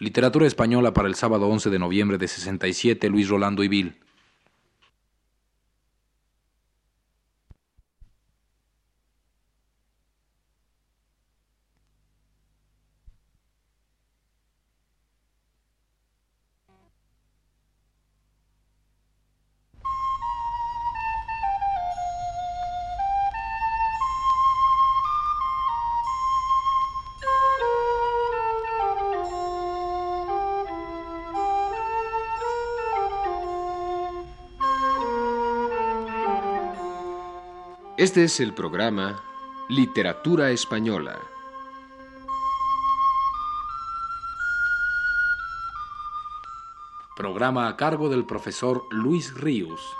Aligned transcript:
Literatura 0.00 0.46
española 0.46 0.94
para 0.94 1.08
el 1.08 1.14
sábado 1.14 1.46
11 1.48 1.68
de 1.68 1.78
noviembre 1.78 2.16
de 2.16 2.26
67, 2.26 3.10
Luis 3.10 3.28
Rolando 3.28 3.62
y 3.62 3.68
Este 38.00 38.24
es 38.24 38.40
el 38.40 38.54
programa 38.54 39.22
Literatura 39.68 40.50
Española. 40.52 41.20
Programa 47.14 47.68
a 47.68 47.76
cargo 47.76 48.08
del 48.08 48.24
profesor 48.24 48.86
Luis 48.90 49.34
Ríos. 49.34 49.94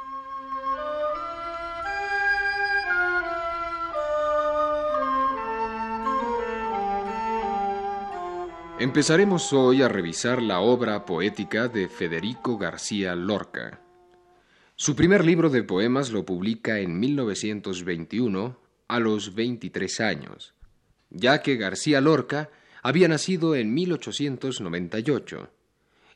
Empezaremos 8.78 9.52
hoy 9.52 9.82
a 9.82 9.88
revisar 9.88 10.40
la 10.40 10.60
obra 10.60 11.04
poética 11.04 11.68
de 11.68 11.86
Federico 11.90 12.56
García 12.56 13.14
Lorca. 13.14 13.89
Su 14.80 14.96
primer 14.96 15.26
libro 15.26 15.50
de 15.50 15.62
poemas 15.62 16.10
lo 16.10 16.24
publica 16.24 16.78
en 16.78 16.98
1921, 16.98 18.58
a 18.88 18.98
los 18.98 19.34
23 19.34 20.00
años, 20.00 20.54
ya 21.10 21.42
que 21.42 21.56
García 21.56 22.00
Lorca 22.00 22.48
había 22.82 23.06
nacido 23.06 23.54
en 23.54 23.74
1898. 23.74 25.50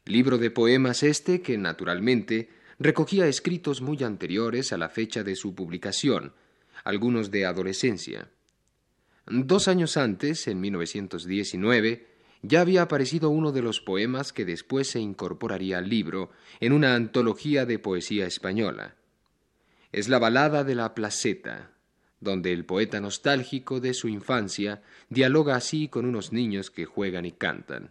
Libro 0.07 0.39
de 0.39 0.51
poemas 0.51 1.03
este 1.03 1.43
que, 1.43 1.59
naturalmente, 1.59 2.49
recogía 2.79 3.27
escritos 3.27 3.83
muy 3.83 4.03
anteriores 4.03 4.73
a 4.73 4.79
la 4.79 4.89
fecha 4.89 5.23
de 5.23 5.37
su 5.37 5.55
publicación, 5.55 6.33
algunos 6.85 7.31
de 7.31 7.45
adolescencia. 7.45 8.31
Dos 9.27 9.69
años 9.69 9.99
antes, 9.99 10.49
en 10.49 10.63
1919, 10.63 12.14
ya 12.47 12.61
había 12.61 12.83
aparecido 12.83 13.31
uno 13.31 13.53
de 13.53 13.63
los 13.63 13.81
poemas 13.81 14.33
que 14.33 14.45
después 14.45 14.91
se 14.91 15.01
incorporaría 15.01 15.79
al 15.79 15.89
libro 15.89 16.31
en 16.61 16.73
una 16.73 16.95
antología 16.95 17.65
de 17.65 17.79
poesía 17.79 18.27
española. 18.27 18.97
Es 19.93 20.09
la 20.09 20.19
balada 20.19 20.63
de 20.63 20.75
la 20.75 20.95
placeta, 20.95 21.71
donde 22.21 22.53
el 22.53 22.67
poeta 22.67 23.01
nostálgico 23.01 23.81
de 23.81 23.95
su 23.95 24.09
infancia 24.09 24.83
dialoga 25.09 25.57
así 25.57 25.89
con 25.89 26.05
unos 26.05 26.33
niños 26.33 26.71
que 26.71 26.85
juegan 26.85 27.25
y 27.25 27.33
cantan. 27.33 27.91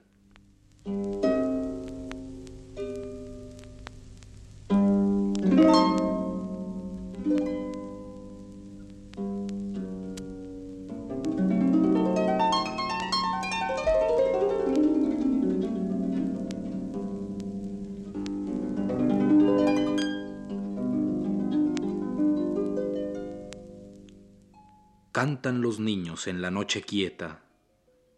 Cantan 25.23 25.61
los 25.61 25.79
niños 25.79 26.27
en 26.27 26.41
la 26.41 26.51
noche 26.51 26.81
quieta, 26.81 27.45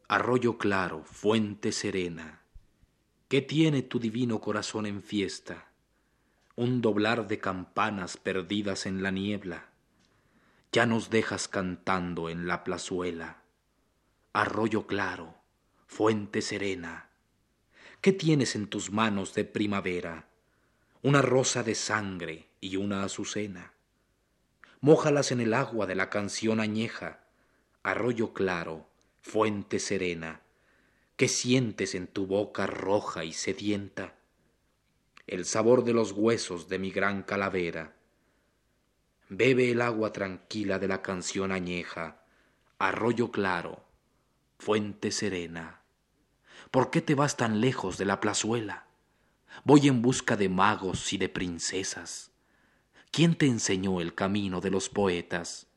arroyo 0.07 0.57
claro, 0.57 1.03
fuente 1.03 1.71
serena. 1.71 2.41
¿Qué 3.27 3.43
tiene 3.43 3.83
tu 3.83 3.99
divino 3.99 4.41
corazón 4.41 4.87
en 4.87 5.03
fiesta? 5.03 5.67
Un 6.55 6.81
doblar 6.81 7.27
de 7.27 7.37
campanas 7.37 8.17
perdidas 8.17 8.87
en 8.87 9.03
la 9.03 9.11
niebla. 9.11 9.69
Ya 10.71 10.87
nos 10.87 11.11
dejas 11.11 11.47
cantando 11.47 12.27
en 12.27 12.47
la 12.47 12.63
plazuela. 12.63 13.43
Arroyo 14.33 14.87
claro, 14.87 15.35
fuente 15.85 16.41
serena. 16.41 17.11
¿Qué 18.01 18.13
tienes 18.13 18.55
en 18.55 18.65
tus 18.65 18.89
manos 18.91 19.35
de 19.35 19.45
primavera? 19.45 20.27
Una 21.03 21.21
rosa 21.21 21.61
de 21.61 21.75
sangre 21.75 22.49
y 22.61 22.77
una 22.77 23.03
azucena 23.03 23.74
mójalas 24.81 25.31
en 25.31 25.41
el 25.41 25.53
agua 25.53 25.85
de 25.85 25.95
la 25.95 26.09
canción 26.09 26.59
añeja, 26.59 27.21
arroyo 27.83 28.33
claro, 28.33 28.87
fuente 29.21 29.79
serena, 29.79 30.41
¿qué 31.15 31.27
sientes 31.27 31.95
en 31.95 32.07
tu 32.07 32.27
boca 32.27 32.67
roja 32.67 33.23
y 33.23 33.33
sedienta? 33.33 34.15
El 35.27 35.45
sabor 35.45 35.83
de 35.83 35.93
los 35.93 36.11
huesos 36.11 36.69
de 36.69 36.79
mi 36.79 36.91
gran 36.91 37.23
calavera. 37.23 37.95
Bebe 39.29 39.71
el 39.71 39.81
agua 39.81 40.11
tranquila 40.11 40.77
de 40.77 40.87
la 40.87 41.01
canción 41.01 41.51
añeja, 41.51 42.23
arroyo 42.77 43.31
claro, 43.31 43.83
fuente 44.59 45.11
serena. 45.11 45.81
¿Por 46.69 46.91
qué 46.91 47.01
te 47.01 47.15
vas 47.15 47.37
tan 47.37 47.61
lejos 47.61 47.97
de 47.97 48.05
la 48.05 48.19
plazuela? 48.19 48.85
Voy 49.63 49.87
en 49.87 50.01
busca 50.01 50.35
de 50.35 50.49
magos 50.49 51.13
y 51.13 51.17
de 51.17 51.29
princesas. 51.29 52.31
¿Quién 53.15 53.35
te 53.35 53.45
enseñó 53.45 54.01
el 54.01 54.13
camino 54.13 54.59
de 54.59 54.69
los 54.69 54.89
poetas? 54.89 55.67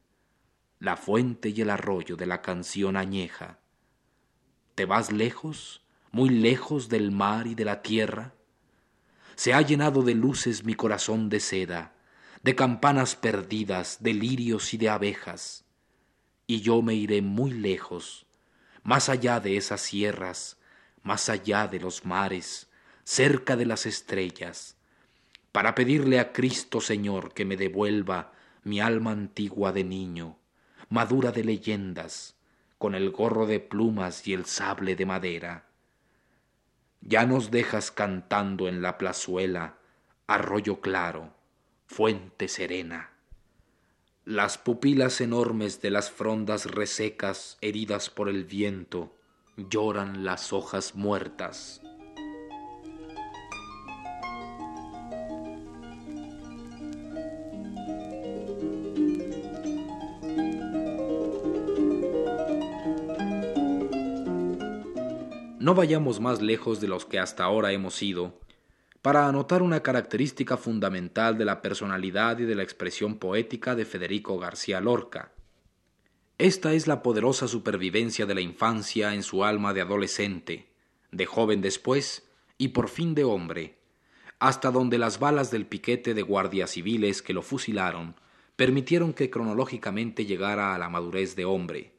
La 0.80 0.96
fuente 0.96 1.50
y 1.50 1.60
el 1.60 1.70
arroyo 1.70 2.16
de 2.16 2.26
la 2.26 2.42
canción 2.42 2.96
añeja. 2.96 3.60
¿Te 4.74 4.86
vas 4.86 5.12
lejos, 5.12 5.80
muy 6.10 6.30
lejos 6.30 6.88
del 6.88 7.12
mar 7.12 7.46
y 7.46 7.54
de 7.54 7.64
la 7.64 7.80
tierra? 7.80 8.34
Se 9.36 9.54
ha 9.54 9.62
llenado 9.62 10.02
de 10.02 10.16
luces 10.16 10.64
mi 10.64 10.74
corazón 10.74 11.28
de 11.28 11.38
seda, 11.38 11.94
de 12.42 12.56
campanas 12.56 13.14
perdidas, 13.14 13.98
de 14.00 14.14
lirios 14.14 14.74
y 14.74 14.76
de 14.76 14.88
abejas. 14.88 15.64
Y 16.48 16.60
yo 16.60 16.82
me 16.82 16.94
iré 16.94 17.22
muy 17.22 17.52
lejos, 17.52 18.26
más 18.82 19.08
allá 19.08 19.38
de 19.38 19.56
esas 19.56 19.80
sierras, 19.80 20.58
más 21.04 21.28
allá 21.28 21.68
de 21.68 21.78
los 21.78 22.04
mares, 22.04 22.68
cerca 23.04 23.54
de 23.54 23.66
las 23.66 23.86
estrellas, 23.86 24.76
para 25.58 25.74
pedirle 25.74 26.20
a 26.20 26.32
Cristo 26.32 26.80
Señor 26.80 27.34
que 27.34 27.44
me 27.44 27.56
devuelva 27.56 28.30
mi 28.62 28.78
alma 28.78 29.10
antigua 29.10 29.72
de 29.72 29.82
niño, 29.82 30.36
madura 30.88 31.32
de 31.32 31.42
leyendas, 31.42 32.36
con 32.78 32.94
el 32.94 33.10
gorro 33.10 33.44
de 33.44 33.58
plumas 33.58 34.28
y 34.28 34.34
el 34.34 34.44
sable 34.44 34.94
de 34.94 35.04
madera. 35.04 35.64
Ya 37.00 37.26
nos 37.26 37.50
dejas 37.50 37.90
cantando 37.90 38.68
en 38.68 38.82
la 38.82 38.98
plazuela, 38.98 39.78
arroyo 40.28 40.80
claro, 40.80 41.34
fuente 41.88 42.46
serena. 42.46 43.10
Las 44.24 44.58
pupilas 44.58 45.20
enormes 45.20 45.82
de 45.82 45.90
las 45.90 46.08
frondas 46.08 46.66
resecas, 46.66 47.58
heridas 47.62 48.10
por 48.10 48.28
el 48.28 48.44
viento, 48.44 49.12
lloran 49.56 50.24
las 50.24 50.52
hojas 50.52 50.94
muertas. 50.94 51.82
No 65.68 65.74
vayamos 65.74 66.18
más 66.18 66.40
lejos 66.40 66.80
de 66.80 66.88
los 66.88 67.04
que 67.04 67.18
hasta 67.18 67.44
ahora 67.44 67.72
hemos 67.72 68.02
ido, 68.02 68.40
para 69.02 69.28
anotar 69.28 69.60
una 69.60 69.82
característica 69.82 70.56
fundamental 70.56 71.36
de 71.36 71.44
la 71.44 71.60
personalidad 71.60 72.38
y 72.38 72.44
de 72.44 72.54
la 72.54 72.62
expresión 72.62 73.18
poética 73.18 73.74
de 73.74 73.84
Federico 73.84 74.38
García 74.38 74.80
Lorca. 74.80 75.30
Esta 76.38 76.72
es 76.72 76.86
la 76.86 77.02
poderosa 77.02 77.48
supervivencia 77.48 78.24
de 78.24 78.34
la 78.34 78.40
infancia 78.40 79.12
en 79.12 79.22
su 79.22 79.44
alma 79.44 79.74
de 79.74 79.82
adolescente, 79.82 80.70
de 81.12 81.26
joven 81.26 81.60
después 81.60 82.26
y 82.56 82.68
por 82.68 82.88
fin 82.88 83.14
de 83.14 83.24
hombre, 83.24 83.76
hasta 84.38 84.70
donde 84.70 84.96
las 84.96 85.18
balas 85.18 85.50
del 85.50 85.66
piquete 85.66 86.14
de 86.14 86.22
guardias 86.22 86.70
civiles 86.70 87.20
que 87.20 87.34
lo 87.34 87.42
fusilaron 87.42 88.14
permitieron 88.56 89.12
que 89.12 89.28
cronológicamente 89.28 90.24
llegara 90.24 90.74
a 90.74 90.78
la 90.78 90.88
madurez 90.88 91.36
de 91.36 91.44
hombre. 91.44 91.92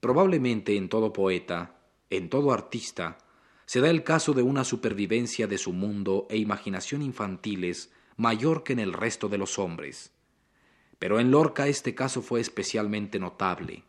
Probablemente 0.00 0.76
en 0.76 0.88
todo 0.88 1.12
poeta, 1.12 1.76
en 2.10 2.28
todo 2.28 2.52
artista, 2.52 3.18
se 3.66 3.80
da 3.80 3.88
el 3.88 4.02
caso 4.02 4.32
de 4.32 4.42
una 4.42 4.64
supervivencia 4.64 5.46
de 5.46 5.56
su 5.56 5.72
mundo 5.72 6.26
e 6.28 6.36
imaginación 6.36 7.02
infantiles 7.02 7.92
mayor 8.16 8.64
que 8.64 8.72
en 8.72 8.80
el 8.80 8.92
resto 8.92 9.28
de 9.28 9.38
los 9.38 9.58
hombres. 9.58 10.12
Pero 10.98 11.20
en 11.20 11.30
Lorca 11.30 11.68
este 11.68 11.94
caso 11.94 12.20
fue 12.20 12.40
especialmente 12.40 13.18
notable, 13.18 13.84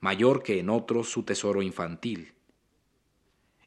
mayor 0.00 0.42
que 0.42 0.58
en 0.58 0.70
otros 0.70 1.10
su 1.10 1.22
tesoro 1.22 1.62
infantil. 1.62 2.32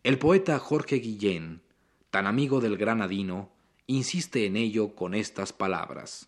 El 0.04 0.18
poeta 0.18 0.58
Jorge 0.58 0.96
Guillén, 0.96 1.62
tan 2.10 2.26
amigo 2.26 2.60
del 2.60 2.76
granadino, 2.76 3.52
insiste 3.86 4.48
en 4.48 4.58
ello 4.58 4.96
con 4.96 5.14
estas 5.14 5.54
palabras. 5.54 6.28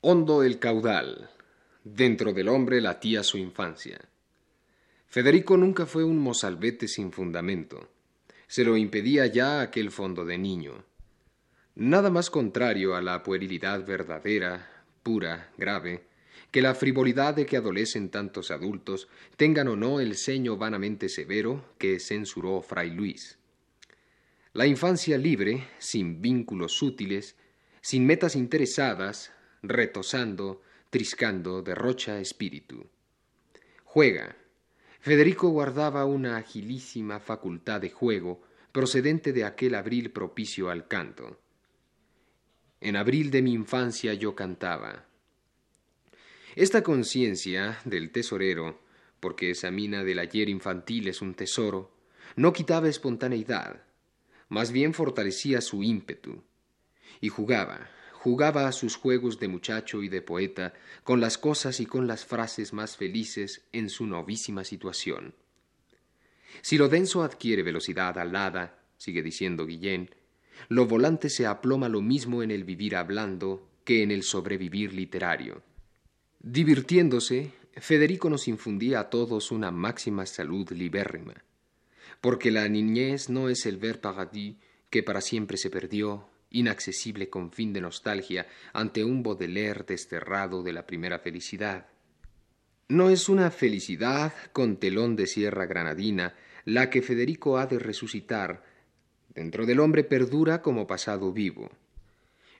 Hondo 0.00 0.42
el 0.42 0.58
caudal, 0.58 1.30
dentro 1.84 2.32
del 2.32 2.48
hombre 2.48 2.80
latía 2.80 3.22
su 3.22 3.38
infancia. 3.38 4.00
Federico 5.14 5.56
nunca 5.56 5.86
fue 5.86 6.02
un 6.02 6.18
mozalbete 6.18 6.88
sin 6.88 7.12
fundamento. 7.12 7.88
Se 8.48 8.64
lo 8.64 8.76
impedía 8.76 9.26
ya 9.26 9.60
aquel 9.60 9.92
fondo 9.92 10.24
de 10.24 10.38
niño. 10.38 10.84
Nada 11.76 12.10
más 12.10 12.30
contrario 12.30 12.96
a 12.96 13.00
la 13.00 13.22
puerilidad 13.22 13.86
verdadera, 13.86 14.82
pura, 15.04 15.52
grave, 15.56 16.02
que 16.50 16.60
la 16.60 16.74
frivolidad 16.74 17.32
de 17.32 17.46
que 17.46 17.56
adolecen 17.56 18.08
tantos 18.08 18.50
adultos, 18.50 19.06
tengan 19.36 19.68
o 19.68 19.76
no 19.76 20.00
el 20.00 20.16
ceño 20.16 20.56
vanamente 20.56 21.08
severo 21.08 21.64
que 21.78 22.00
censuró 22.00 22.60
Fray 22.60 22.90
Luis. 22.90 23.38
La 24.52 24.66
infancia 24.66 25.16
libre, 25.16 25.68
sin 25.78 26.22
vínculos 26.22 26.82
útiles, 26.82 27.36
sin 27.82 28.04
metas 28.04 28.34
interesadas, 28.34 29.30
retosando, 29.62 30.60
triscando, 30.90 31.62
derrocha 31.62 32.18
espíritu. 32.18 32.88
Juega. 33.84 34.38
Federico 35.04 35.50
guardaba 35.50 36.06
una 36.06 36.38
agilísima 36.38 37.20
facultad 37.20 37.78
de 37.78 37.90
juego 37.90 38.40
procedente 38.72 39.34
de 39.34 39.44
aquel 39.44 39.74
abril 39.74 40.10
propicio 40.12 40.70
al 40.70 40.88
canto. 40.88 41.38
En 42.80 42.96
abril 42.96 43.30
de 43.30 43.42
mi 43.42 43.52
infancia 43.52 44.14
yo 44.14 44.34
cantaba. 44.34 45.04
Esta 46.56 46.82
conciencia 46.82 47.78
del 47.84 48.12
tesorero, 48.12 48.80
porque 49.20 49.50
esa 49.50 49.70
mina 49.70 50.04
del 50.04 50.20
ayer 50.20 50.48
infantil 50.48 51.08
es 51.08 51.20
un 51.20 51.34
tesoro, 51.34 51.94
no 52.34 52.54
quitaba 52.54 52.88
espontaneidad, 52.88 53.82
más 54.48 54.72
bien 54.72 54.94
fortalecía 54.94 55.60
su 55.60 55.82
ímpetu. 55.82 56.42
Y 57.20 57.28
jugaba, 57.28 57.90
jugaba 58.24 58.66
a 58.66 58.72
sus 58.72 58.96
juegos 58.96 59.38
de 59.38 59.48
muchacho 59.48 60.02
y 60.02 60.08
de 60.08 60.22
poeta 60.22 60.72
con 61.02 61.20
las 61.20 61.36
cosas 61.36 61.78
y 61.80 61.84
con 61.84 62.06
las 62.06 62.24
frases 62.24 62.72
más 62.72 62.96
felices 62.96 63.66
en 63.70 63.90
su 63.90 64.06
novísima 64.06 64.64
situación. 64.64 65.34
Si 66.62 66.78
lo 66.78 66.88
denso 66.88 67.22
adquiere 67.22 67.62
velocidad 67.62 68.16
alada, 68.16 68.78
sigue 68.96 69.22
diciendo 69.22 69.66
Guillén, 69.66 70.08
lo 70.70 70.86
volante 70.86 71.28
se 71.28 71.44
aploma 71.44 71.90
lo 71.90 72.00
mismo 72.00 72.42
en 72.42 72.50
el 72.50 72.64
vivir 72.64 72.96
hablando 72.96 73.68
que 73.84 74.02
en 74.02 74.10
el 74.10 74.22
sobrevivir 74.22 74.94
literario. 74.94 75.62
Divirtiéndose, 76.40 77.52
Federico 77.76 78.30
nos 78.30 78.48
infundía 78.48 79.00
a 79.00 79.10
todos 79.10 79.50
una 79.50 79.70
máxima 79.70 80.24
salud 80.24 80.70
libérrima, 80.70 81.44
porque 82.22 82.50
la 82.50 82.66
niñez 82.70 83.28
no 83.28 83.50
es 83.50 83.66
el 83.66 83.76
ver 83.76 84.00
paradis 84.00 84.56
que 84.88 85.02
para 85.02 85.20
siempre 85.20 85.58
se 85.58 85.68
perdió 85.68 86.30
inaccesible 86.54 87.28
con 87.28 87.50
fin 87.50 87.72
de 87.72 87.80
nostalgia 87.80 88.46
ante 88.72 89.04
un 89.04 89.22
Baudelaire 89.22 89.84
desterrado 89.86 90.62
de 90.62 90.72
la 90.72 90.86
primera 90.86 91.18
felicidad. 91.18 91.86
No 92.88 93.10
es 93.10 93.28
una 93.28 93.50
felicidad 93.50 94.32
con 94.52 94.76
telón 94.76 95.16
de 95.16 95.26
sierra 95.26 95.66
granadina 95.66 96.34
la 96.64 96.90
que 96.90 97.02
Federico 97.02 97.58
ha 97.58 97.66
de 97.66 97.78
resucitar. 97.78 98.62
Dentro 99.34 99.66
del 99.66 99.80
hombre 99.80 100.04
perdura 100.04 100.62
como 100.62 100.86
pasado 100.86 101.32
vivo. 101.32 101.70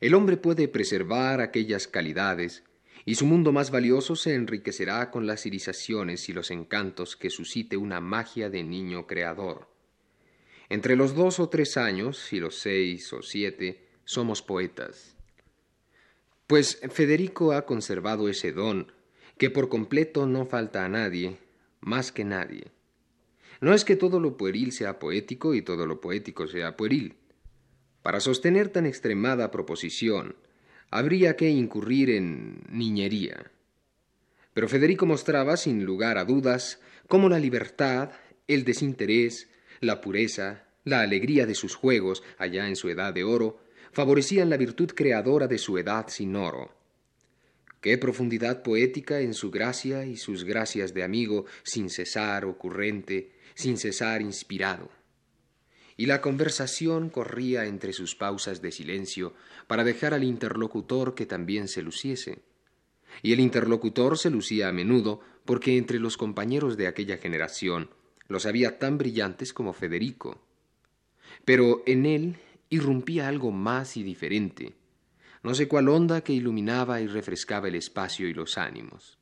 El 0.00 0.14
hombre 0.14 0.36
puede 0.36 0.68
preservar 0.68 1.40
aquellas 1.40 1.86
calidades, 1.86 2.64
y 3.06 3.14
su 3.16 3.26
mundo 3.26 3.52
más 3.52 3.70
valioso 3.70 4.16
se 4.16 4.34
enriquecerá 4.34 5.10
con 5.10 5.26
las 5.26 5.46
irisaciones 5.46 6.28
y 6.28 6.32
los 6.32 6.50
encantos 6.50 7.16
que 7.16 7.30
suscite 7.30 7.76
una 7.76 8.00
magia 8.00 8.50
de 8.50 8.62
niño 8.62 9.06
creador. 9.06 9.73
Entre 10.68 10.96
los 10.96 11.14
dos 11.14 11.40
o 11.40 11.48
tres 11.48 11.76
años 11.76 12.32
y 12.32 12.40
los 12.40 12.56
seis 12.56 13.12
o 13.12 13.22
siete, 13.22 13.88
somos 14.04 14.42
poetas. 14.42 15.16
Pues 16.46 16.80
Federico 16.90 17.52
ha 17.52 17.64
conservado 17.66 18.28
ese 18.28 18.52
don 18.52 18.92
que 19.38 19.50
por 19.50 19.68
completo 19.68 20.26
no 20.26 20.46
falta 20.46 20.84
a 20.84 20.88
nadie, 20.88 21.38
más 21.80 22.12
que 22.12 22.24
nadie. 22.24 22.68
No 23.60 23.72
es 23.72 23.84
que 23.84 23.96
todo 23.96 24.20
lo 24.20 24.36
pueril 24.36 24.72
sea 24.72 24.98
poético 24.98 25.54
y 25.54 25.62
todo 25.62 25.86
lo 25.86 26.00
poético 26.00 26.46
sea 26.46 26.76
pueril. 26.76 27.16
Para 28.02 28.20
sostener 28.20 28.68
tan 28.68 28.86
extremada 28.86 29.50
proposición, 29.50 30.36
habría 30.90 31.36
que 31.36 31.48
incurrir 31.48 32.10
en 32.10 32.62
niñería. 32.68 33.50
Pero 34.52 34.68
Federico 34.68 35.06
mostraba, 35.06 35.56
sin 35.56 35.84
lugar 35.84 36.18
a 36.18 36.24
dudas, 36.24 36.80
cómo 37.08 37.28
la 37.28 37.38
libertad, 37.38 38.12
el 38.46 38.64
desinterés, 38.64 39.48
la 39.80 40.00
pureza, 40.00 40.64
la 40.84 41.00
alegría 41.00 41.46
de 41.46 41.54
sus 41.54 41.74
juegos, 41.74 42.22
allá 42.38 42.68
en 42.68 42.76
su 42.76 42.88
edad 42.88 43.12
de 43.14 43.24
oro, 43.24 43.60
favorecían 43.92 44.50
la 44.50 44.56
virtud 44.56 44.90
creadora 44.94 45.46
de 45.46 45.58
su 45.58 45.78
edad 45.78 46.08
sin 46.08 46.36
oro. 46.36 46.74
Qué 47.80 47.98
profundidad 47.98 48.62
poética 48.62 49.20
en 49.20 49.34
su 49.34 49.50
gracia 49.50 50.04
y 50.04 50.16
sus 50.16 50.44
gracias 50.44 50.94
de 50.94 51.02
amigo, 51.02 51.46
sin 51.62 51.90
cesar 51.90 52.44
ocurrente, 52.44 53.32
sin 53.54 53.76
cesar 53.76 54.22
inspirado. 54.22 54.90
Y 55.96 56.06
la 56.06 56.20
conversación 56.20 57.08
corría 57.08 57.66
entre 57.66 57.92
sus 57.92 58.14
pausas 58.16 58.60
de 58.62 58.72
silencio 58.72 59.34
para 59.66 59.84
dejar 59.84 60.12
al 60.12 60.24
interlocutor 60.24 61.14
que 61.14 61.26
también 61.26 61.68
se 61.68 61.82
luciese. 61.82 62.42
Y 63.22 63.32
el 63.32 63.40
interlocutor 63.40 64.18
se 64.18 64.30
lucía 64.30 64.68
a 64.68 64.72
menudo 64.72 65.20
porque 65.44 65.76
entre 65.76 66.00
los 66.00 66.16
compañeros 66.16 66.76
de 66.76 66.88
aquella 66.88 67.18
generación 67.18 67.90
los 68.28 68.46
había 68.46 68.78
tan 68.78 68.98
brillantes 68.98 69.52
como 69.52 69.72
Federico. 69.72 70.40
Pero 71.44 71.82
en 71.86 72.06
él 72.06 72.36
irrumpía 72.70 73.28
algo 73.28 73.50
más 73.50 73.96
y 73.96 74.02
diferente, 74.02 74.74
no 75.42 75.54
sé 75.54 75.68
cuál 75.68 75.88
onda 75.88 76.22
que 76.22 76.32
iluminaba 76.32 77.00
y 77.02 77.06
refrescaba 77.06 77.68
el 77.68 77.74
espacio 77.74 78.26
y 78.28 78.34
los 78.34 78.56
ánimos. 78.56 79.18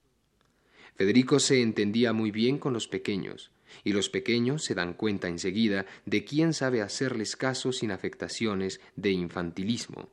Federico 0.94 1.40
se 1.40 1.62
entendía 1.62 2.12
muy 2.12 2.30
bien 2.30 2.58
con 2.58 2.72
los 2.72 2.86
pequeños, 2.86 3.50
y 3.84 3.92
los 3.92 4.08
pequeños 4.08 4.64
se 4.64 4.74
dan 4.74 4.94
cuenta 4.94 5.28
enseguida 5.28 5.86
de 6.06 6.24
quién 6.24 6.52
sabe 6.52 6.82
hacerles 6.82 7.36
caso 7.36 7.72
sin 7.72 7.90
afectaciones 7.90 8.80
de 8.96 9.10
infantilismo. 9.10 10.10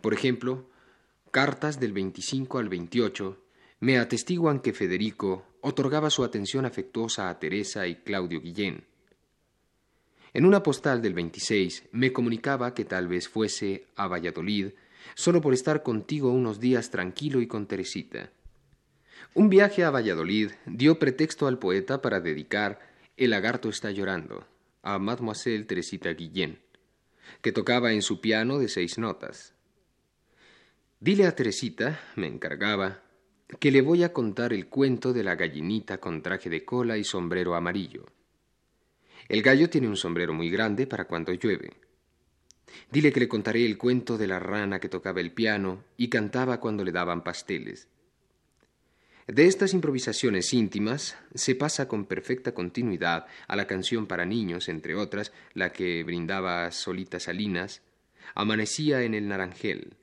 Por 0.00 0.14
ejemplo, 0.14 0.68
cartas 1.30 1.80
del 1.80 1.92
25 1.92 2.58
al 2.58 2.68
28 2.68 3.42
me 3.80 3.98
atestiguan 3.98 4.60
que 4.60 4.72
Federico 4.72 5.46
otorgaba 5.60 6.10
su 6.10 6.24
atención 6.24 6.64
afectuosa 6.64 7.28
a 7.28 7.38
Teresa 7.38 7.86
y 7.86 7.96
Claudio 7.96 8.40
Guillén, 8.40 8.84
en 10.32 10.44
una 10.44 10.62
postal 10.62 11.02
del 11.02 11.14
26 11.14 11.88
me 11.92 12.12
comunicaba 12.12 12.72
que 12.72 12.84
tal 12.84 13.08
vez 13.08 13.28
fuese 13.28 13.86
a 13.96 14.06
Valladolid 14.06 14.68
solo 15.14 15.40
por 15.40 15.54
estar 15.54 15.82
contigo 15.82 16.30
unos 16.30 16.60
días 16.60 16.90
tranquilo 16.90 17.40
y 17.40 17.48
con 17.48 17.66
Teresita. 17.66 18.30
Un 19.34 19.48
viaje 19.48 19.84
a 19.84 19.90
Valladolid 19.90 20.52
dio 20.66 20.98
pretexto 20.98 21.46
al 21.46 21.58
poeta 21.58 22.00
para 22.00 22.20
dedicar 22.20 22.78
El 23.16 23.30
lagarto 23.30 23.68
está 23.68 23.90
llorando 23.90 24.46
a 24.82 24.98
Mademoiselle 24.98 25.64
Teresita 25.64 26.10
Guillén, 26.10 26.60
que 27.42 27.52
tocaba 27.52 27.92
en 27.92 28.02
su 28.02 28.20
piano 28.20 28.58
de 28.58 28.68
seis 28.68 28.98
notas. 28.98 29.54
Dile 31.00 31.26
a 31.26 31.34
Teresita, 31.34 32.00
me 32.16 32.28
encargaba, 32.28 33.02
que 33.58 33.70
le 33.70 33.82
voy 33.82 34.04
a 34.04 34.12
contar 34.12 34.52
el 34.52 34.68
cuento 34.68 35.12
de 35.12 35.24
la 35.24 35.34
gallinita 35.34 35.98
con 35.98 36.22
traje 36.22 36.48
de 36.48 36.64
cola 36.64 36.96
y 36.98 37.04
sombrero 37.04 37.54
amarillo. 37.54 38.06
El 39.28 39.42
gallo 39.42 39.68
tiene 39.68 39.88
un 39.88 39.96
sombrero 39.96 40.32
muy 40.32 40.50
grande 40.50 40.86
para 40.86 41.06
cuando 41.06 41.32
llueve. 41.32 41.70
Dile 42.90 43.12
que 43.12 43.20
le 43.20 43.28
contaré 43.28 43.66
el 43.66 43.78
cuento 43.78 44.16
de 44.16 44.26
la 44.26 44.38
rana 44.38 44.78
que 44.78 44.88
tocaba 44.88 45.20
el 45.20 45.32
piano 45.32 45.84
y 45.96 46.08
cantaba 46.08 46.60
cuando 46.60 46.84
le 46.84 46.92
daban 46.92 47.22
pasteles. 47.22 47.88
De 49.26 49.46
estas 49.46 49.74
improvisaciones 49.74 50.52
íntimas 50.52 51.16
se 51.34 51.54
pasa 51.54 51.86
con 51.86 52.06
perfecta 52.06 52.52
continuidad 52.52 53.26
a 53.46 53.54
la 53.54 53.66
canción 53.66 54.06
para 54.06 54.26
niños, 54.26 54.68
entre 54.68 54.96
otras, 54.96 55.32
la 55.54 55.72
que 55.72 56.02
brindaba 56.02 56.70
Solita 56.72 57.20
Salinas, 57.20 57.82
Amanecía 58.34 59.02
en 59.02 59.14
el 59.14 59.28
Naranjel, 59.28 59.96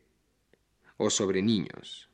o 0.97 1.09
sobre 1.09 1.41
niños. 1.41 2.09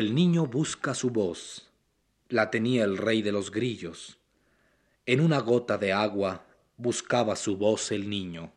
El 0.00 0.14
niño 0.14 0.46
busca 0.46 0.94
su 0.94 1.10
voz. 1.10 1.68
La 2.30 2.50
tenía 2.50 2.84
el 2.84 2.96
rey 2.96 3.20
de 3.20 3.32
los 3.32 3.50
grillos. 3.50 4.16
En 5.04 5.20
una 5.20 5.40
gota 5.40 5.76
de 5.76 5.92
agua 5.92 6.46
buscaba 6.78 7.36
su 7.36 7.58
voz 7.58 7.92
el 7.92 8.08
niño. 8.08 8.50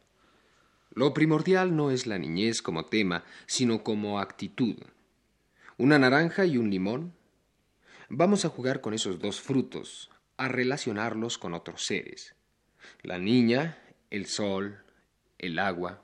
Lo 0.93 1.13
primordial 1.13 1.75
no 1.75 1.91
es 1.91 2.07
la 2.07 2.17
niñez 2.17 2.61
como 2.61 2.85
tema, 2.85 3.25
sino 3.45 3.83
como 3.83 4.21
actitud. 4.21 4.77
¿Una 5.77 5.99
naranja 5.99 6.45
y 6.45 6.57
un 6.57 6.69
limón? 6.69 7.13
Vamos 8.07 8.45
a 8.45 8.49
jugar 8.49 8.79
con 8.79 8.93
esos 8.93 9.19
dos 9.19 9.41
frutos, 9.41 10.11
a 10.37 10.47
relacionarlos 10.47 11.37
con 11.37 11.53
otros 11.53 11.83
seres. 11.83 12.35
La 13.01 13.19
niña, 13.19 13.83
el 14.11 14.27
sol, 14.27 14.81
el 15.39 15.59
agua. 15.59 16.01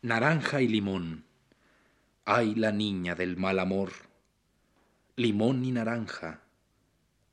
Naranja 0.00 0.62
y 0.62 0.68
limón. 0.68 1.26
Ay 2.24 2.54
la 2.54 2.72
niña 2.72 3.14
del 3.14 3.36
mal 3.36 3.58
amor. 3.58 4.07
Limón 5.18 5.64
y 5.64 5.72
naranja. 5.72 6.44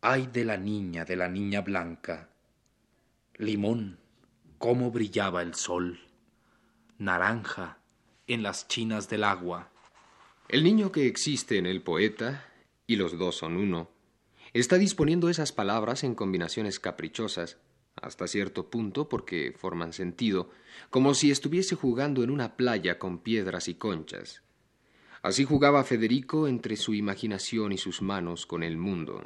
Ay 0.02 0.28
de 0.34 0.44
la 0.44 0.58
niña 0.58 1.06
de 1.06 1.16
la 1.16 1.30
niña 1.30 1.62
blanca. 1.62 2.30
Limón, 3.36 4.00
cómo 4.58 4.90
brillaba 4.90 5.44
el 5.44 5.54
sol. 5.54 6.00
Naranja, 6.98 7.78
en 8.26 8.42
las 8.42 8.68
chinas 8.68 9.08
del 9.08 9.24
agua. 9.24 9.70
El 10.50 10.64
niño 10.64 10.92
que 10.92 11.06
existe 11.06 11.60
en 11.60 11.68
el 11.68 11.84
poeta, 11.84 12.52
y 12.88 12.96
los 12.96 13.20
dos 13.20 13.36
son 13.36 13.56
uno, 13.56 13.92
está 14.54 14.80
disponiendo 14.80 15.30
esas 15.30 15.52
palabras 15.52 16.04
en 16.04 16.16
combinaciones 16.16 16.80
caprichosas, 16.80 17.60
hasta 18.02 18.26
cierto 18.26 18.72
punto 18.72 19.10
porque 19.10 19.54
forman 19.56 19.94
sentido, 19.94 20.50
como 20.90 21.14
si 21.14 21.30
estuviese 21.30 21.76
jugando 21.76 22.24
en 22.24 22.32
una 22.32 22.58
playa 22.58 22.98
con 22.98 23.20
piedras 23.20 23.68
y 23.68 23.76
conchas. 23.76 24.42
Así 25.26 25.44
jugaba 25.44 25.84
Federico 25.84 26.48
entre 26.48 26.76
su 26.76 26.94
imaginación 26.94 27.72
y 27.72 27.80
sus 27.80 28.04
manos 28.04 28.46
con 28.46 28.62
el 28.62 28.78
mundo. 28.78 29.24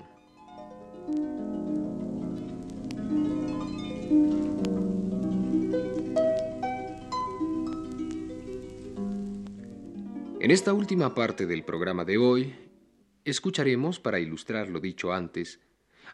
En 10.39 10.51
esta 10.51 10.71
última 10.71 11.13
parte 11.13 11.45
del 11.45 11.65
programa 11.65 12.05
de 12.05 12.17
hoy, 12.17 12.55
escucharemos, 13.25 13.99
para 13.99 14.21
ilustrar 14.21 14.69
lo 14.69 14.79
dicho 14.79 15.11
antes, 15.11 15.59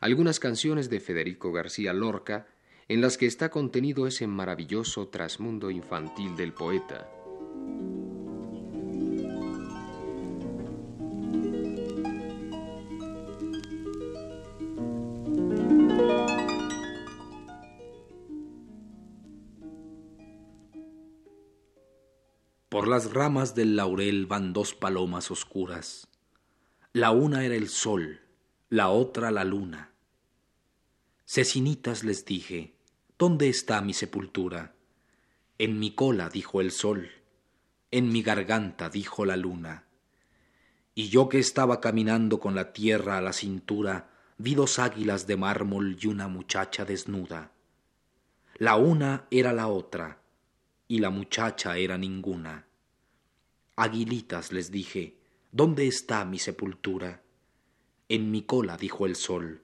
algunas 0.02 0.40
canciones 0.40 0.90
de 0.90 1.00
Federico 1.00 1.52
García 1.52 1.94
Lorca 1.94 2.48
en 2.88 3.02
las 3.02 3.20
que 3.20 3.28
está 3.28 3.52
contenido 3.52 4.08
ese 4.08 4.26
maravilloso 4.26 5.10
trasmundo 5.10 5.70
infantil 5.70 6.36
del 6.36 6.54
poeta. 6.54 7.08
Por 22.86 22.92
las 22.92 23.14
ramas 23.14 23.56
del 23.56 23.76
laurel 23.76 24.28
van 24.28 24.54
dos 24.54 24.76
palomas 24.76 25.32
oscuras. 25.32 26.08
La 26.94 27.10
una 27.10 27.44
era 27.44 27.56
el 27.56 27.68
sol, 27.68 28.22
la 28.70 28.90
otra 28.90 29.32
la 29.32 29.44
luna. 29.44 29.92
Cecinitas 31.26 32.04
les 32.04 32.26
dije, 32.26 32.76
¿dónde 33.18 33.50
está 33.50 33.82
mi 33.82 33.96
sepultura? 33.96 34.76
En 35.58 35.80
mi 35.80 35.96
cola, 35.96 36.30
dijo 36.30 36.62
el 36.62 36.70
sol, 36.70 37.10
en 37.90 38.10
mi 38.10 38.22
garganta, 38.22 38.92
dijo 38.92 39.26
la 39.26 39.36
luna. 39.36 39.88
Y 40.94 41.10
yo 41.10 41.28
que 41.28 41.40
estaba 41.40 41.82
caminando 41.82 42.40
con 42.40 42.54
la 42.54 42.72
tierra 42.72 43.18
a 43.18 43.22
la 43.22 43.34
cintura, 43.34 44.12
vi 44.38 44.54
dos 44.54 44.78
águilas 44.78 45.26
de 45.26 45.38
mármol 45.38 45.98
y 46.00 46.06
una 46.06 46.28
muchacha 46.28 46.86
desnuda. 46.86 47.52
La 48.60 48.76
una 48.76 49.26
era 49.32 49.54
la 49.54 49.70
otra, 49.70 50.22
y 50.88 51.00
la 51.00 51.10
muchacha 51.10 51.78
era 51.78 51.98
ninguna. 51.98 52.68
Aguilitas 53.78 54.54
les 54.54 54.72
dije, 54.72 55.18
¿dónde 55.52 55.88
está 55.88 56.24
mi 56.24 56.40
sepultura? 56.40 57.22
En 58.08 58.32
mi 58.32 58.44
cola, 58.44 58.78
dijo 58.78 59.06
el 59.06 59.18
sol, 59.18 59.64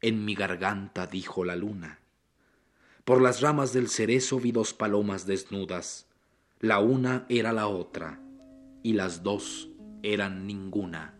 en 0.00 0.24
mi 0.24 0.34
garganta, 0.34 1.06
dijo 1.06 1.44
la 1.44 1.54
luna. 1.54 1.98
Por 3.04 3.20
las 3.20 3.42
ramas 3.42 3.72
del 3.72 3.88
cerezo 3.88 4.40
vi 4.40 4.52
dos 4.52 4.72
palomas 4.72 5.26
desnudas, 5.26 6.06
la 6.60 6.78
una 6.78 7.26
era 7.28 7.52
la 7.52 7.68
otra, 7.68 8.20
y 8.82 8.94
las 8.94 9.22
dos 9.22 9.68
eran 10.02 10.46
ninguna. 10.46 11.15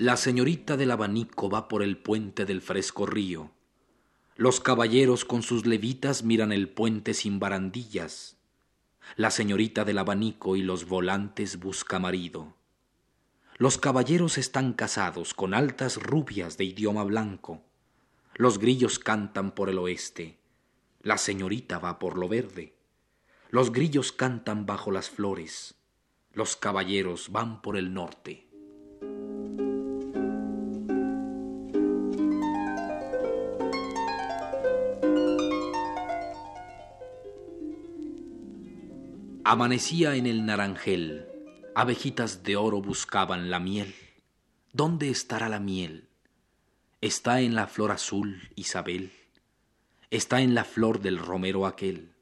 La 0.00 0.16
señorita 0.16 0.76
del 0.76 0.92
abanico 0.92 1.50
va 1.50 1.66
por 1.66 1.82
el 1.82 1.98
puente 1.98 2.44
del 2.44 2.62
fresco 2.62 3.04
río. 3.04 3.50
Los 4.36 4.60
caballeros 4.60 5.24
con 5.24 5.42
sus 5.42 5.66
levitas 5.66 6.22
miran 6.22 6.52
el 6.52 6.68
puente 6.68 7.14
sin 7.14 7.40
barandillas. 7.40 8.36
La 9.16 9.32
señorita 9.32 9.84
del 9.84 9.98
abanico 9.98 10.54
y 10.54 10.62
los 10.62 10.86
volantes 10.86 11.58
busca 11.58 11.98
marido. 11.98 12.54
Los 13.56 13.76
caballeros 13.76 14.38
están 14.38 14.72
casados 14.72 15.34
con 15.34 15.52
altas 15.52 16.00
rubias 16.00 16.56
de 16.58 16.66
idioma 16.66 17.02
blanco. 17.02 17.64
Los 18.36 18.60
grillos 18.60 19.00
cantan 19.00 19.50
por 19.50 19.68
el 19.68 19.78
oeste. 19.78 20.38
La 21.02 21.18
señorita 21.18 21.80
va 21.80 21.98
por 21.98 22.18
lo 22.18 22.28
verde. 22.28 22.76
Los 23.50 23.72
grillos 23.72 24.12
cantan 24.12 24.64
bajo 24.64 24.92
las 24.92 25.10
flores. 25.10 25.74
Los 26.34 26.54
caballeros 26.54 27.32
van 27.32 27.60
por 27.62 27.76
el 27.76 27.92
norte. 27.92 28.47
Amanecía 39.50 40.14
en 40.14 40.26
el 40.26 40.44
naranjel, 40.44 41.26
abejitas 41.74 42.42
de 42.42 42.56
oro 42.56 42.82
buscaban 42.82 43.48
la 43.48 43.58
miel. 43.58 43.94
¿Dónde 44.74 45.08
estará 45.08 45.48
la 45.48 45.58
miel? 45.58 46.10
Está 47.00 47.40
en 47.40 47.54
la 47.54 47.66
flor 47.66 47.90
azul, 47.90 48.50
Isabel. 48.56 49.10
Está 50.10 50.42
en 50.42 50.54
la 50.54 50.64
flor 50.64 51.00
del 51.00 51.16
romero 51.16 51.64
aquel. 51.64 52.12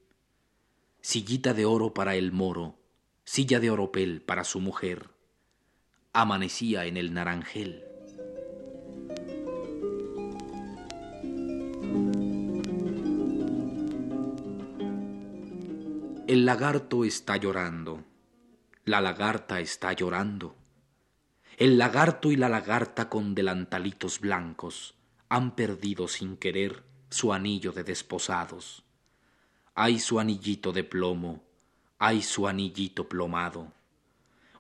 Sillita 1.01 1.53
de 1.53 1.65
oro 1.65 1.93
para 1.93 2.15
el 2.15 2.31
moro, 2.31 2.79
silla 3.25 3.59
de 3.59 3.73
oropel 3.73 4.23
para 4.23 4.45
su 4.45 4.61
mujer. 4.61 5.11
Amanecía 6.13 6.85
en 6.85 6.97
el 6.97 7.13
naranjel. 7.13 7.83
El 16.29 16.45
lagarto 16.45 17.05
está 17.05 17.37
llorando. 17.37 18.03
La 18.85 19.01
lagarta 19.01 19.61
está 19.61 19.93
llorando. 19.93 20.57
El 21.57 21.79
lagarto 21.79 22.33
y 22.33 22.37
la 22.37 22.49
lagarta 22.49 23.09
con 23.09 23.37
delantalitos 23.37 24.19
blancos 24.19 24.97
han 25.29 25.55
perdido 25.55 26.09
sin 26.09 26.37
querer 26.37 26.83
su 27.11 27.33
anillo 27.33 27.71
de 27.71 27.85
desposados. 27.85 28.83
Hay 29.77 30.01
su 30.01 30.19
anillito 30.19 30.73
de 30.73 30.83
plomo, 30.83 31.45
hay 32.01 32.23
su 32.23 32.49
anillito 32.49 33.09
plomado. 33.09 33.73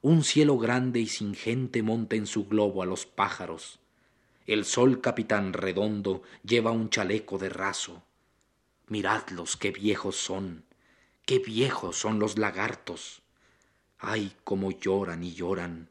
Un 0.02 0.22
cielo 0.22 0.58
grande 0.58 1.00
y 1.00 1.08
sin 1.08 1.34
gente 1.34 1.82
monta 1.82 2.14
en 2.14 2.28
su 2.28 2.46
globo 2.46 2.80
a 2.84 2.86
los 2.86 3.06
pájaros. 3.06 3.80
El 4.46 4.66
sol 4.66 5.00
capitán 5.00 5.52
redondo 5.52 6.22
lleva 6.44 6.70
un 6.70 6.90
chaleco 6.90 7.38
de 7.38 7.48
raso. 7.48 8.04
Miradlos 8.86 9.56
qué 9.56 9.72
viejos 9.72 10.14
son 10.14 10.65
Qué 11.26 11.40
viejos 11.40 11.96
son 11.96 12.20
los 12.20 12.38
lagartos. 12.38 13.20
Ay, 13.98 14.36
cómo 14.44 14.70
lloran 14.70 15.24
y 15.24 15.34
lloran. 15.34 15.88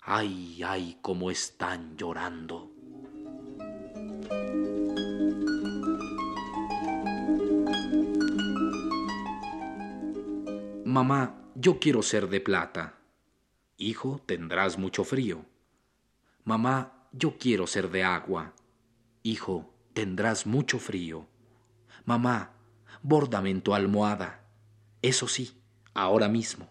Ay, 0.00 0.60
ay, 0.66 0.98
cómo 1.00 1.30
están 1.30 1.96
llorando. 1.96 2.68
Mamá, 10.84 11.44
yo 11.54 11.78
quiero 11.78 12.02
ser 12.02 12.28
de 12.28 12.40
plata. 12.40 12.98
Hijo, 13.76 14.20
tendrás 14.26 14.78
mucho 14.78 15.04
frío. 15.04 15.44
Mamá, 16.42 17.06
yo 17.12 17.38
quiero 17.38 17.68
ser 17.68 17.88
de 17.88 18.02
agua. 18.02 18.52
Hijo, 19.22 19.72
tendrás 19.92 20.44
mucho 20.44 20.80
frío. 20.80 21.28
Mamá, 22.04 22.50
bórdame 23.00 23.50
en 23.50 23.62
tu 23.62 23.74
almohada. 23.74 24.41
Eso 25.02 25.26
sí, 25.26 25.60
ahora 25.94 26.28
mismo. 26.28 26.68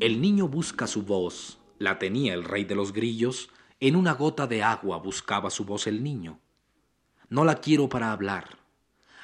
El 0.00 0.20
niño 0.20 0.48
busca 0.48 0.86
su 0.86 1.02
voz, 1.02 1.58
la 1.78 1.98
tenía 1.98 2.32
el 2.32 2.44
rey 2.44 2.64
de 2.64 2.74
los 2.74 2.94
grillos, 2.94 3.50
en 3.80 3.94
una 3.94 4.14
gota 4.14 4.46
de 4.46 4.62
agua 4.62 4.96
buscaba 4.98 5.50
su 5.50 5.66
voz 5.66 5.86
el 5.86 6.02
niño. 6.02 6.40
No 7.28 7.44
la 7.44 7.60
quiero 7.60 7.90
para 7.90 8.12
hablar, 8.12 8.58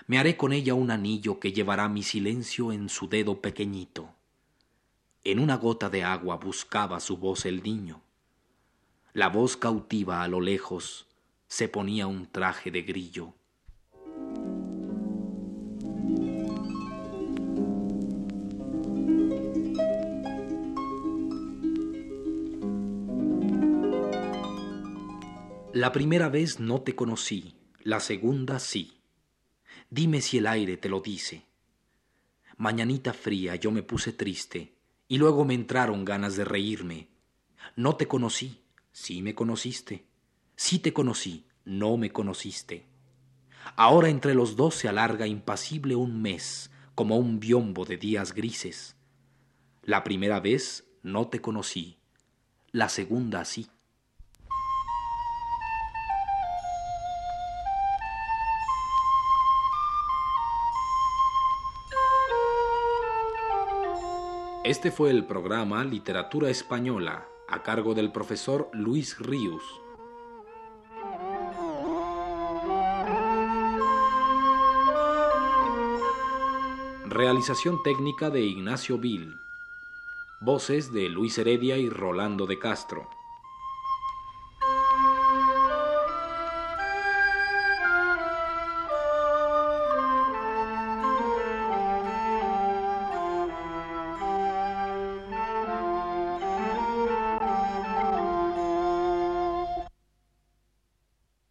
me 0.07 0.19
haré 0.19 0.37
con 0.37 0.53
ella 0.53 0.75
un 0.75 0.91
anillo 0.91 1.41
que 1.41 1.53
llevará 1.53 1.89
mi 1.89 2.03
silencio 2.03 2.73
en 2.73 2.89
su 2.89 3.09
dedo 3.09 3.41
pequeñito. 3.41 4.20
En 5.23 5.39
una 5.39 5.59
gota 5.59 5.91
de 5.91 6.03
agua 6.03 6.37
buscaba 6.37 6.99
su 6.99 7.19
voz 7.19 7.45
el 7.45 7.63
niño. 7.63 8.01
La 9.13 9.29
voz 9.29 9.59
cautiva 9.59 10.23
a 10.23 10.29
lo 10.29 10.41
lejos 10.41 11.09
se 11.47 11.69
ponía 11.69 12.07
un 12.07 12.27
traje 12.27 12.71
de 12.71 12.81
grillo. 12.81 13.35
La 25.75 25.93
primera 25.93 26.31
vez 26.31 26.61
no 26.61 26.81
te 26.81 26.95
conocí, 26.95 27.57
la 27.81 28.01
segunda 28.01 28.59
sí. 28.59 29.03
Dime 29.91 30.23
si 30.23 30.39
el 30.39 30.47
aire 30.47 30.79
te 30.79 30.89
lo 30.89 31.03
dice. 31.03 31.45
Mañanita 32.57 33.13
fría 33.13 33.57
yo 33.57 33.71
me 33.71 33.83
puse 33.83 34.15
triste 34.15 34.80
y 35.11 35.19
luego 35.19 35.45
me 35.45 35.55
entraron 35.55 36.05
ganas 36.05 36.37
de 36.37 36.45
reírme. 36.45 37.09
No 37.75 37.97
te 37.97 38.07
conocí, 38.07 38.63
sí 38.93 39.23
me 39.23 39.35
conociste. 39.35 40.07
Sí 40.55 40.79
te 40.79 40.93
conocí, 40.93 41.49
no 41.65 41.97
me 41.97 42.13
conociste. 42.13 42.87
Ahora 43.75 44.09
entre 44.09 44.35
los 44.35 44.55
dos 44.55 44.77
se 44.77 44.89
alarga 44.89 45.27
impasible 45.27 45.97
un 45.97 46.23
mes, 46.23 46.71
como 46.95 47.17
un 47.17 47.41
biombo 47.41 47.85
de 47.85 47.97
días 47.97 48.33
grises. 48.33 48.95
La 49.83 50.05
primera 50.05 50.39
vez 50.39 50.87
no 51.03 51.27
te 51.27 51.41
conocí, 51.41 51.99
la 52.71 52.89
segunda 52.89 53.45
sí. 53.45 53.67
Este 64.71 64.93
fue 64.93 65.11
el 65.11 65.25
programa 65.25 65.83
Literatura 65.83 66.49
Española 66.49 67.27
a 67.49 67.65
cargo 67.65 67.93
del 67.93 68.13
profesor 68.13 68.71
Luis 68.73 69.19
Ríos. 69.19 69.65
Realización 77.05 77.83
técnica 77.83 78.31
de 78.31 78.43
Ignacio 78.43 78.97
Vil. 78.97 79.41
Voces 80.41 80.93
de 80.93 81.09
Luis 81.09 81.37
Heredia 81.39 81.77
y 81.77 81.89
Rolando 81.89 82.47
de 82.47 82.61
Castro. 82.61 83.09